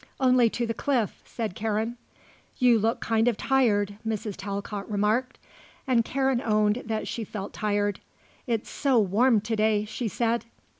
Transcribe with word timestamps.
"Only 0.19 0.49
to 0.49 0.65
the 0.65 0.73
cliff," 0.73 1.21
said 1.25 1.53
Karen. 1.53 1.95
"You 2.57 2.79
look 2.79 3.01
kind 3.01 3.27
of 3.27 3.37
tired," 3.37 3.97
Mrs. 4.03 4.35
Talcott 4.35 4.89
remarked, 4.89 5.37
and 5.85 6.03
Karen 6.03 6.41
owned 6.41 6.81
that 6.87 7.07
she 7.07 7.23
felt 7.23 7.53
tired. 7.53 7.99
"It's 8.47 8.67
so 8.71 8.97
warm 8.97 9.41
to 9.41 9.55
day," 9.55 9.85
she 9.85 10.07
said. 10.07 10.45